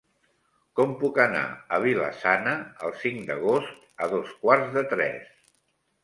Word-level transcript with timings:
Com 0.77 0.93
puc 1.01 1.17
anar 1.25 1.41
a 1.75 1.77
Vila-sana 1.83 2.53
el 2.87 2.95
cinc 3.01 3.21
d'agost 3.27 3.85
a 4.05 4.09
dos 4.15 4.31
quarts 4.47 4.73
de 4.79 4.83
tres? 4.95 5.29